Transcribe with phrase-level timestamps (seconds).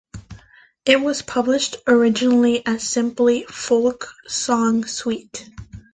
[0.83, 5.47] It was published originally as simply Folk Song Suite.